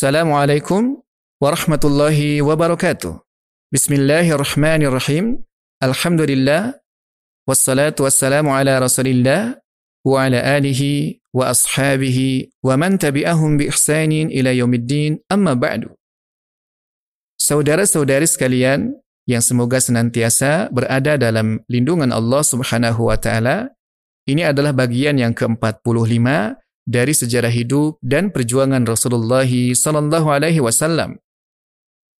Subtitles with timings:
[0.00, 0.82] السلام عليكم
[1.44, 2.18] ورحمة الله
[2.48, 3.20] وبركاته.
[3.68, 5.44] بسم الله الرحمن الرحيم.
[5.84, 6.80] الحمد لله
[7.44, 9.60] والصلاة والسلام على رسول الله
[10.08, 10.82] وعلى آله
[11.36, 12.18] وأصحابه
[12.64, 15.20] ومن تبعهم بإحسان إلى يوم الدين.
[15.28, 15.92] أما بعد.
[17.36, 18.96] Saudara-saudari sekalian
[19.28, 23.76] yang semoga senantiasa berada dalam lindungan Allah Subhanahu wa taala.
[24.24, 26.56] Ini adalah bagian yang ke-45
[26.90, 31.22] dari sejarah hidup dan perjuangan Rasulullah sallallahu alaihi wasallam.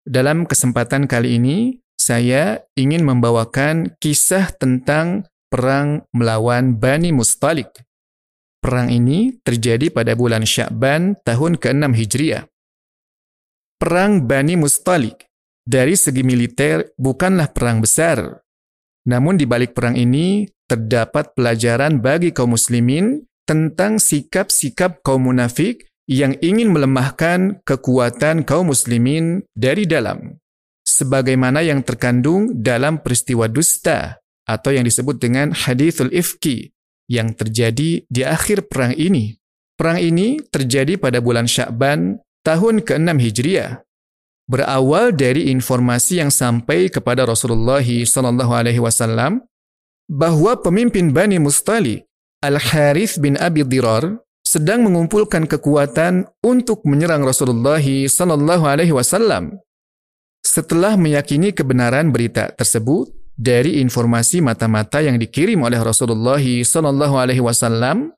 [0.06, 7.82] Dalam kesempatan kali ini, saya ingin membawakan kisah tentang perang melawan Bani Mustalik.
[8.62, 12.46] Perang ini terjadi pada bulan Sya'ban tahun ke-6 Hijriah.
[13.80, 15.26] Perang Bani Mustalik
[15.66, 18.44] dari segi militer bukanlah perang besar.
[19.08, 26.38] Namun di balik perang ini terdapat pelajaran bagi kaum muslimin tentang sikap-sikap kaum munafik yang
[26.38, 30.38] ingin melemahkan kekuatan kaum muslimin dari dalam.
[30.86, 36.70] Sebagaimana yang terkandung dalam peristiwa dusta atau yang disebut dengan hadithul ifki
[37.10, 39.34] yang terjadi di akhir perang ini.
[39.74, 43.82] Perang ini terjadi pada bulan Sya'ban tahun ke-6 Hijriah.
[44.46, 49.46] Berawal dari informasi yang sampai kepada Rasulullah SAW
[50.10, 52.09] bahwa pemimpin Bani Mustalik
[52.40, 59.60] Al-Harith bin Abi Dirar sedang mengumpulkan kekuatan untuk menyerang Rasulullah sallallahu alaihi wasallam.
[60.40, 68.16] Setelah meyakini kebenaran berita tersebut dari informasi mata-mata yang dikirim oleh Rasulullah sallallahu alaihi wasallam,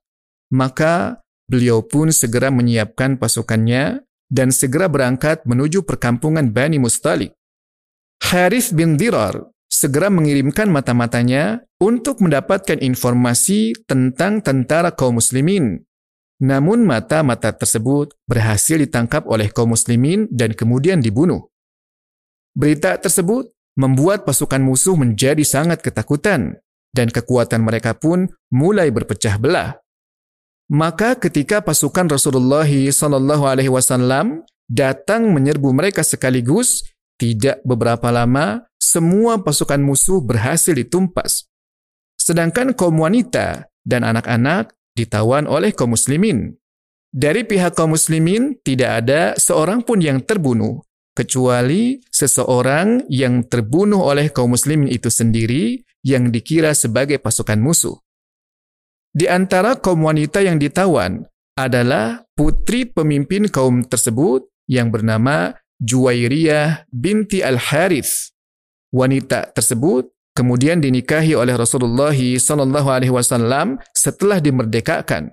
[0.54, 1.18] maka
[1.50, 7.34] beliau pun segera menyiapkan pasukannya dan segera berangkat menuju perkampungan Bani Mustalik.
[8.22, 9.50] Harith bin Dirar
[9.83, 15.83] segera mengirimkan mata-matanya untuk mendapatkan informasi tentang tentara kaum muslimin.
[16.39, 21.50] Namun mata-mata tersebut berhasil ditangkap oleh kaum muslimin dan kemudian dibunuh.
[22.55, 26.62] Berita tersebut membuat pasukan musuh menjadi sangat ketakutan
[26.95, 29.83] dan kekuatan mereka pun mulai berpecah belah.
[30.70, 36.86] Maka ketika pasukan Rasulullah SAW datang menyerbu mereka sekaligus,
[37.18, 41.46] tidak beberapa lama, semua pasukan musuh berhasil ditumpas.
[42.18, 46.58] Sedangkan kaum wanita dan anak-anak ditawan oleh kaum muslimin.
[47.14, 50.82] Dari pihak kaum muslimin tidak ada seorang pun yang terbunuh,
[51.14, 57.94] kecuali seseorang yang terbunuh oleh kaum muslimin itu sendiri yang dikira sebagai pasukan musuh.
[59.12, 61.22] Di antara kaum wanita yang ditawan
[61.54, 65.52] adalah putri pemimpin kaum tersebut yang bernama
[65.84, 68.31] Juwairiyah binti Al-Harith.
[68.92, 75.33] Wanita tersebut kemudian dinikahi oleh Rasulullah sallallahu alaihi wasallam setelah dimerdekakan.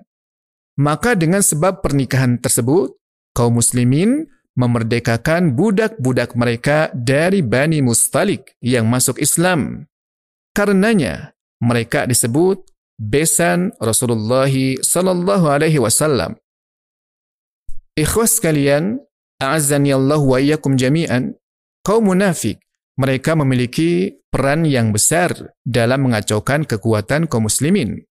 [0.80, 2.96] Maka dengan sebab pernikahan tersebut,
[3.36, 9.88] kaum muslimin memerdekakan budak-budak mereka dari Bani Mustalik yang masuk Islam.
[10.56, 12.64] Karenanya, mereka disebut
[12.96, 14.48] besan Rasulullah
[14.80, 16.40] sallallahu alaihi wasallam.
[17.92, 19.04] Ikhwas sekalian,
[19.40, 21.36] A'azzani Allah wa iyyakum jami'an.
[21.80, 22.60] Kaum munafik,
[23.00, 28.04] mereka memiliki peran yang besar dalam mengacaukan kekuatan kaum muslimin.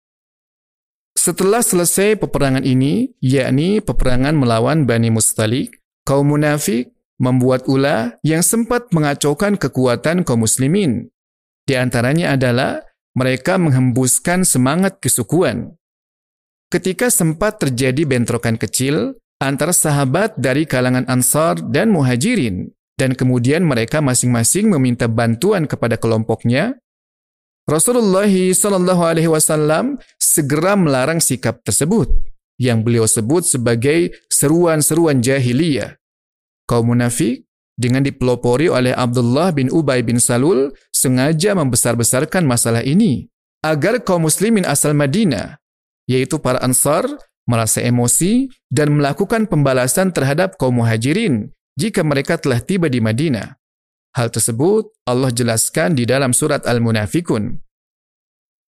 [1.13, 5.77] Setelah selesai peperangan ini, yakni peperangan melawan Bani Mustalik,
[6.09, 6.89] kaum munafik
[7.21, 11.13] membuat ulah yang sempat mengacaukan kekuatan kaum muslimin.
[11.69, 12.81] Di antaranya adalah
[13.13, 15.77] mereka menghembuskan semangat kesukuan.
[16.73, 24.03] Ketika sempat terjadi bentrokan kecil, antara sahabat dari kalangan Ansar dan Muhajirin dan kemudian mereka
[24.03, 26.75] masing-masing meminta bantuan kepada kelompoknya,
[27.63, 32.11] Rasulullah Shallallahu Alaihi Wasallam segera melarang sikap tersebut
[32.59, 35.95] yang beliau sebut sebagai seruan-seruan jahiliyah.
[36.67, 37.47] Kaum munafik
[37.79, 43.31] dengan dipelopori oleh Abdullah bin Ubay bin Salul sengaja membesar-besarkan masalah ini
[43.63, 45.55] agar kaum muslimin asal Madinah,
[46.03, 47.07] yaitu para Ansar,
[47.47, 53.55] merasa emosi, dan melakukan pembalasan terhadap kaum muhajirin jika mereka telah tiba di Madinah.
[54.19, 57.55] Hal tersebut Allah jelaskan di dalam surat Al-Munafikun.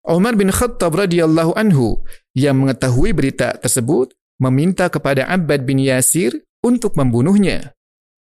[0.08, 2.00] Umar bin Khattab radhiyallahu anhu
[2.32, 7.76] yang mengetahui berita tersebut meminta kepada Abbad bin Yasir untuk membunuhnya.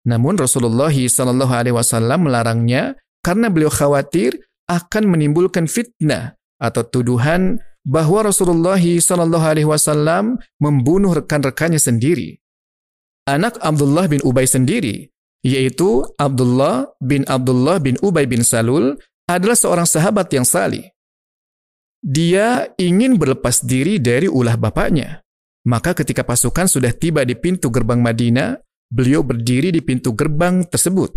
[0.05, 8.29] Namun Rasulullah sallallahu alaihi wasallam melarangnya karena beliau khawatir akan menimbulkan fitnah atau tuduhan bahwa
[8.29, 12.40] Rasulullah Shallallahu Alaihi Wasallam membunuh rekan-rekannya sendiri.
[13.29, 15.11] Anak Abdullah bin Ubay sendiri,
[15.45, 18.97] yaitu Abdullah bin Abdullah bin Ubay bin Salul,
[19.29, 20.91] adalah seorang sahabat yang salih.
[22.01, 25.21] Dia ingin berlepas diri dari ulah bapaknya.
[25.69, 28.57] Maka ketika pasukan sudah tiba di pintu gerbang Madinah,
[28.89, 31.13] beliau berdiri di pintu gerbang tersebut.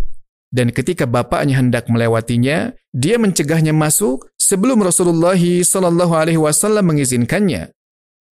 [0.54, 7.74] Dan ketika bapaknya hendak melewatinya, dia mencegahnya masuk sebelum Rasulullah Shallallahu Alaihi Wasallam mengizinkannya.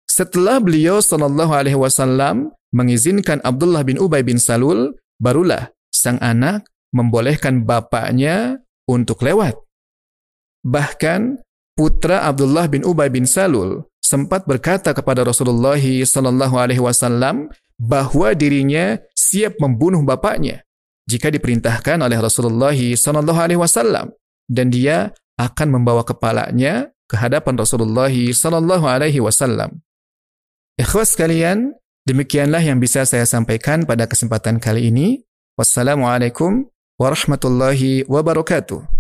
[0.10, 7.66] Setelah beliau Shallallahu Alaihi Wasallam mengizinkan Abdullah bin Ubay bin Salul, barulah sang anak membolehkan
[7.66, 9.57] bapaknya untuk lewat.
[10.66, 11.39] Bahkan
[11.77, 18.98] putra Abdullah bin Ubay bin Salul sempat berkata kepada Rasulullah Shallallahu Alaihi Wasallam bahwa dirinya
[19.13, 20.66] siap membunuh bapaknya
[21.06, 24.12] jika diperintahkan oleh Rasulullah Shallallahu Alaihi Wasallam
[24.50, 29.80] dan dia akan membawa kepalanya ke hadapan Rasulullah Shallallahu Alaihi Wasallam.
[30.75, 31.75] Ikhwas sekalian,
[32.10, 35.22] demikianlah yang bisa saya sampaikan pada kesempatan kali ini.
[35.54, 36.66] Wassalamualaikum
[36.98, 38.99] warahmatullahi wabarakatuh.